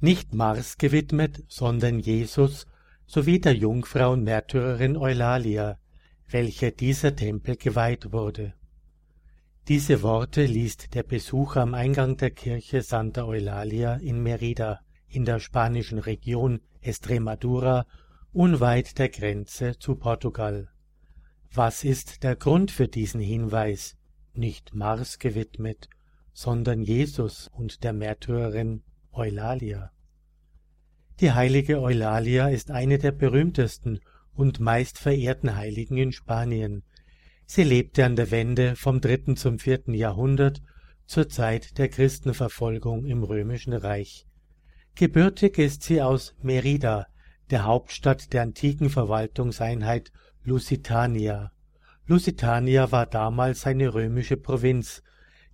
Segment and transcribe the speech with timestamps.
[0.00, 2.66] nicht Mars gewidmet, sondern Jesus
[3.06, 5.78] sowie der Jungfrau und Märtyrerin Eulalia,
[6.28, 8.54] welcher dieser Tempel geweiht wurde.
[9.66, 15.40] Diese Worte liest der Besucher am Eingang der Kirche Santa Eulalia in Merida in der
[15.40, 17.86] spanischen Region Estremadura
[18.32, 20.68] unweit der Grenze zu Portugal.
[21.52, 23.96] Was ist der Grund für diesen Hinweis,
[24.34, 25.88] nicht Mars gewidmet,
[26.32, 28.82] sondern Jesus und der Märtyrerin
[29.12, 29.90] Eulalia?
[31.20, 34.00] Die heilige Eulalia ist eine der berühmtesten
[34.34, 36.84] und meist verehrten Heiligen in Spanien.
[37.44, 40.62] Sie lebte an der Wende vom dritten zum vierten Jahrhundert
[41.06, 44.26] zur Zeit der Christenverfolgung im römischen Reich.
[44.94, 47.06] Gebürtig ist sie aus Merida,
[47.50, 50.12] der Hauptstadt der antiken Verwaltungseinheit
[50.44, 51.50] Lusitania.
[52.06, 55.02] Lusitania war damals eine römische Provinz.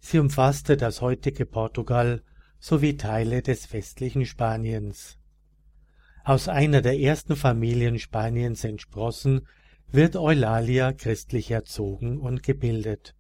[0.01, 2.23] Sie umfasste das heutige Portugal
[2.65, 5.19] sowie Teile des westlichen Spaniens.
[6.25, 9.47] Aus einer der ersten Familien Spaniens entsprossen,
[9.93, 13.15] wird Eulalia christlich erzogen und gebildet.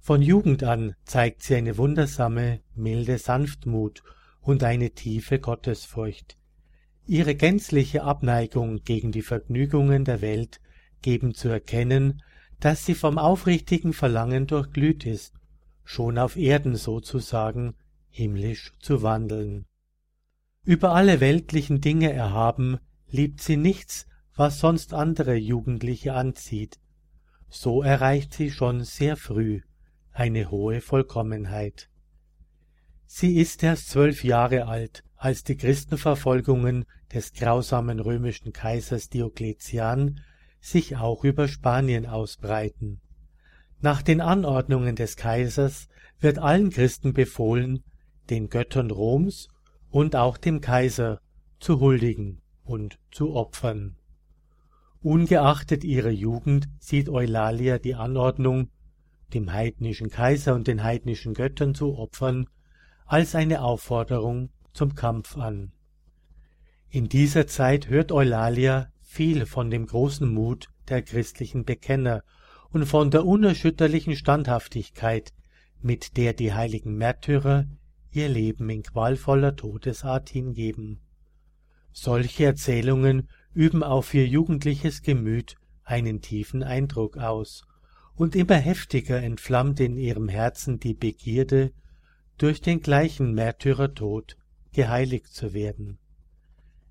[0.00, 4.02] Von Jugend an zeigt sie eine wundersame, milde Sanftmut
[4.40, 6.36] und eine tiefe Gottesfurcht.
[7.06, 10.60] Ihre gänzliche Abneigung gegen die Vergnügungen der Welt
[11.02, 12.20] geben zu erkennen,
[12.58, 15.34] dass sie vom aufrichtigen Verlangen durchglüht ist,
[15.84, 17.76] schon auf Erden sozusagen
[18.12, 19.66] himmlisch zu wandeln.
[20.64, 26.78] Über alle weltlichen Dinge erhaben, liebt sie nichts, was sonst andere Jugendliche anzieht.
[27.48, 29.62] So erreicht sie schon sehr früh
[30.12, 31.88] eine hohe Vollkommenheit.
[33.06, 40.20] Sie ist erst zwölf Jahre alt, als die Christenverfolgungen des grausamen römischen Kaisers Diokletian
[40.60, 43.00] sich auch über Spanien ausbreiten.
[43.80, 45.88] Nach den Anordnungen des Kaisers
[46.20, 47.82] wird allen Christen befohlen,
[48.32, 49.48] den Göttern Roms
[49.90, 51.20] und auch dem Kaiser
[51.60, 53.96] zu huldigen und zu opfern.
[55.02, 58.70] Ungeachtet ihrer Jugend sieht Eulalia die Anordnung,
[59.34, 62.46] dem heidnischen Kaiser und den heidnischen Göttern zu opfern,
[63.04, 65.72] als eine Aufforderung zum Kampf an.
[66.88, 72.22] In dieser Zeit hört Eulalia viel von dem großen Mut der christlichen Bekenner
[72.70, 75.34] und von der unerschütterlichen Standhaftigkeit,
[75.82, 77.66] mit der die heiligen Märtyrer
[78.12, 81.00] ihr Leben in qualvoller Todesart hingeben.
[81.92, 87.64] Solche Erzählungen üben auf ihr jugendliches Gemüt einen tiefen Eindruck aus,
[88.14, 91.72] und immer heftiger entflammt in ihrem Herzen die Begierde,
[92.38, 94.36] durch den gleichen Märtyrertod
[94.72, 95.98] geheiligt zu werden.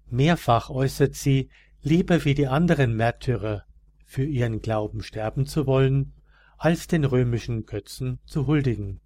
[0.10, 1.50] Mehrfach äußert sie,
[1.82, 3.66] lieber wie die anderen Märtyrer
[4.06, 6.14] für ihren Glauben sterben zu wollen,
[6.58, 9.00] als den römischen Götzen zu huldigen,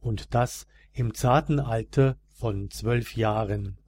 [0.00, 3.78] und das im zarten Alter von zwölf Jahren.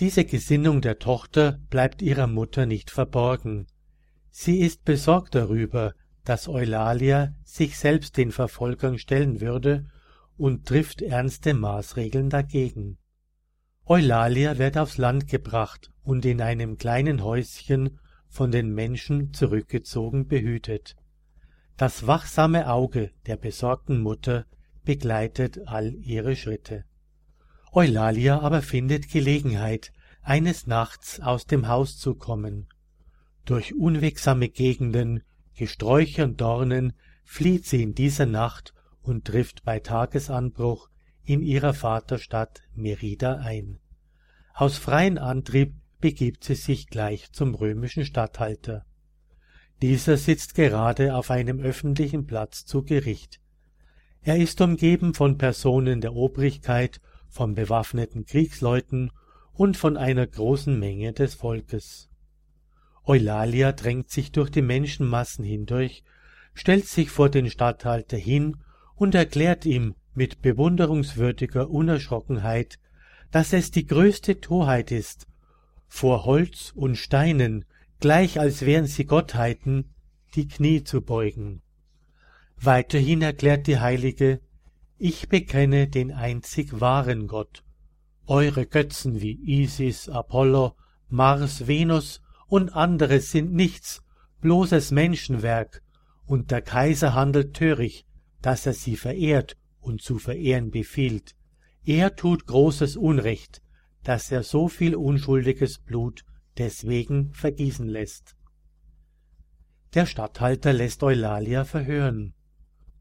[0.00, 3.66] Diese Gesinnung der Tochter bleibt ihrer Mutter nicht verborgen.
[4.30, 5.94] Sie ist besorgt darüber,
[6.24, 9.86] dass Eulalia sich selbst den Verfolgern stellen würde
[10.36, 12.98] und trifft ernste Maßregeln dagegen.
[13.86, 20.96] Eulalia wird aufs Land gebracht und in einem kleinen Häuschen von den Menschen zurückgezogen behütet.
[21.76, 24.46] Das wachsame Auge der besorgten Mutter
[24.84, 26.84] begleitet all ihre Schritte.
[27.72, 32.68] Eulalia aber findet Gelegenheit, eines Nachts aus dem Haus zu kommen.
[33.44, 35.22] Durch unwegsame Gegenden,
[35.54, 40.88] Gesträuche und Dornen flieht sie in dieser Nacht und trifft bei Tagesanbruch
[41.24, 43.80] in ihrer Vaterstadt Merida ein.
[44.54, 48.84] Aus freiem Antrieb begibt sie sich gleich zum römischen Statthalter.
[49.82, 53.40] Dieser sitzt gerade auf einem öffentlichen Platz zu Gericht.
[54.26, 59.10] Er ist umgeben von Personen der Obrigkeit, von bewaffneten Kriegsleuten
[59.52, 62.08] und von einer großen Menge des Volkes.
[63.04, 66.04] Eulalia drängt sich durch die Menschenmassen hindurch,
[66.54, 68.56] stellt sich vor den Statthalter hin
[68.94, 72.78] und erklärt ihm mit bewunderungswürdiger Unerschrockenheit,
[73.30, 75.26] dass es die größte Torheit ist,
[75.86, 77.66] vor Holz und Steinen,
[78.00, 79.92] gleich als wären sie Gottheiten,
[80.34, 81.60] die Knie zu beugen.
[82.60, 84.40] Weiterhin erklärt die Heilige,
[84.96, 87.62] ich bekenne den einzig wahren Gott.
[88.26, 90.76] Eure Götzen wie Isis, Apollo,
[91.08, 94.02] Mars, Venus und andere sind nichts,
[94.40, 95.82] bloßes Menschenwerk,
[96.26, 98.06] und der Kaiser handelt töricht,
[98.40, 101.34] dass er sie verehrt und zu verehren befiehlt.
[101.84, 103.60] Er tut großes Unrecht,
[104.02, 106.24] dass er so viel unschuldiges Blut
[106.56, 108.36] deswegen vergießen lässt.
[109.94, 112.34] Der Statthalter lässt Eulalia verhören.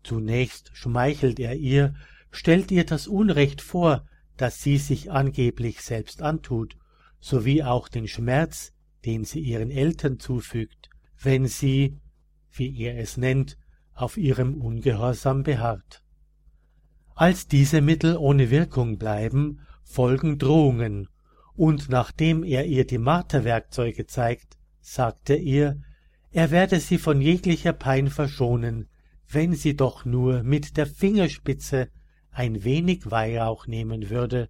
[0.04, 1.96] Zunächst schmeichelt er ihr,
[2.32, 4.06] stellt ihr das Unrecht vor,
[4.38, 6.78] das sie sich angeblich selbst antut,
[7.20, 8.74] sowie auch den Schmerz,
[9.06, 10.90] den sie ihren Eltern zufügt,
[11.22, 12.00] wenn sie,
[12.52, 13.58] wie er es nennt,
[13.94, 16.04] auf ihrem Ungehorsam beharrt.
[17.16, 21.08] Als diese Mittel ohne Wirkung bleiben, folgen Drohungen,
[21.56, 25.82] und nachdem er ihr die Marterwerkzeuge zeigt, sagt er ihr,
[26.32, 28.90] er werde sie von jeglicher Pein verschonen,
[29.34, 31.90] wenn sie doch nur mit der Fingerspitze
[32.32, 34.50] ein wenig Weihrauch nehmen würde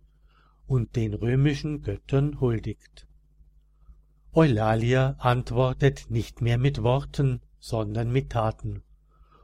[0.66, 3.08] und den römischen Göttern huldigt.
[4.32, 8.84] Eulalia antwortet nicht mehr mit Worten, sondern mit Taten.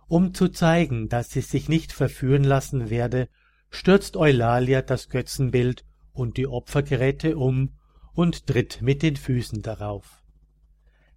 [0.08, 3.30] Um zu zeigen, dass sie sich nicht verführen lassen werde,
[3.70, 7.76] stürzt Eulalia das Götzenbild und die Opfergeräte um
[8.14, 10.24] und tritt mit den Füßen darauf.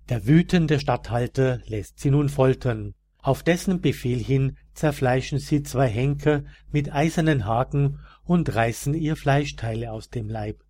[0.08, 2.94] Der wütende Statthalter lässt sie nun foltern.
[3.22, 6.42] Auf dessen Befehl hin zerfleischen sie zwei Henker
[6.72, 10.64] mit eisernen Haken und reißen ihr Fleischteile aus dem Leib.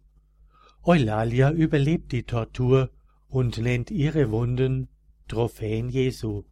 [0.85, 2.91] Eulalia überlebt die Tortur
[3.29, 4.89] und nennt ihre Wunden
[5.29, 6.45] Trophäen Jesu.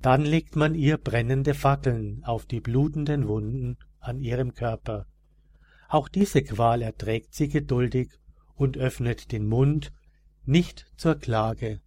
[0.00, 5.06] Dann legt man ihr brennende Fackeln auf die blutenden Wunden an ihrem Körper.
[5.88, 8.08] Auch diese Qual erträgt sie geduldig
[8.54, 9.92] und öffnet den Mund
[10.46, 11.80] nicht zur Klage,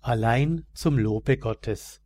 [0.00, 2.00] allein zum Lobe Gottes.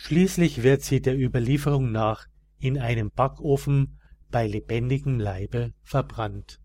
[0.00, 3.98] Schließlich wird sie der Überlieferung nach in einem Backofen
[4.30, 6.60] bei lebendigem Leibe verbrannt.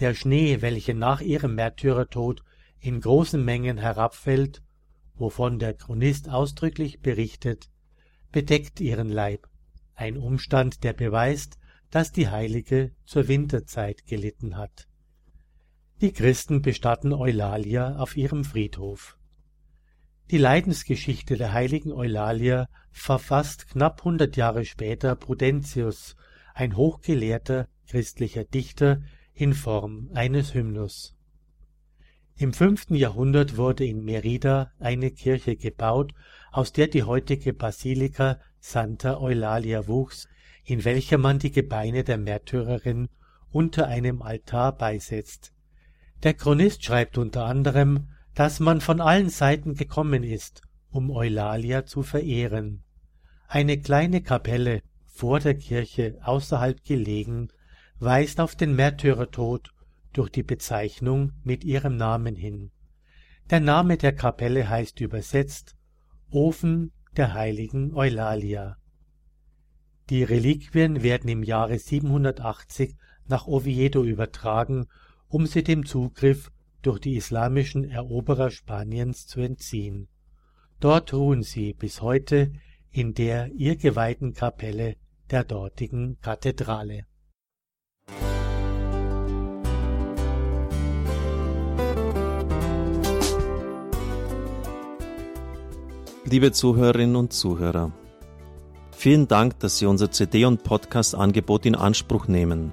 [0.00, 2.44] Der Schnee, welcher nach ihrem Märtyrertod
[2.78, 4.62] in großen Mengen herabfällt,
[5.14, 7.70] wovon der Chronist ausdrücklich berichtet,
[8.32, 9.48] bedeckt ihren Leib,
[9.94, 11.58] ein Umstand, der beweist,
[11.90, 14.88] dass die Heilige zur Winterzeit gelitten hat.
[16.02, 19.16] Die Christen bestatten Eulalia auf ihrem Friedhof.
[20.32, 26.16] Die Leidensgeschichte der heiligen Eulalia verfasst knapp hundert Jahre später Prudentius,
[26.54, 29.02] ein hochgelehrter christlicher Dichter,
[29.34, 31.14] in Form eines Hymnus.
[32.34, 36.14] Im fünften Jahrhundert wurde in Merida eine Kirche gebaut,
[36.50, 40.28] aus der die heutige Basilika Santa Eulalia wuchs,
[40.64, 43.10] in welcher man die Gebeine der Märtyrerin
[43.50, 45.52] unter einem Altar beisetzt.
[46.22, 52.02] Der Chronist schreibt unter anderem, dass man von allen Seiten gekommen ist, um Eulalia zu
[52.02, 52.82] verehren.
[53.48, 57.48] Eine kleine Kapelle vor der Kirche außerhalb gelegen,
[57.98, 59.70] weist auf den Märtyrertod
[60.12, 62.70] durch die Bezeichnung mit ihrem Namen hin.
[63.50, 65.76] Der Name der Kapelle heißt übersetzt
[66.30, 68.76] Ofen der heiligen Eulalia.
[70.08, 72.96] Die Reliquien werden im Jahre 780
[73.26, 74.86] nach Oviedo übertragen,
[75.28, 76.50] um sie dem Zugriff
[76.82, 80.08] durch die islamischen Eroberer Spaniens zu entziehen.
[80.80, 82.52] Dort ruhen sie bis heute
[82.90, 84.96] in der ihr geweihten Kapelle
[85.30, 87.06] der dortigen Kathedrale.
[96.24, 97.92] Liebe Zuhörerinnen und Zuhörer,
[98.92, 102.72] vielen Dank, dass Sie unser CD- und Podcast-Angebot in Anspruch nehmen.